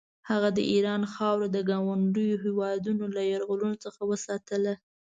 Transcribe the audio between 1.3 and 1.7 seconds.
د